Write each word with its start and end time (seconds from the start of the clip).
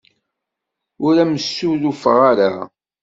Ur 1.05 1.15
am-ssurufeɣ 1.23 2.19
ara. 2.31 2.51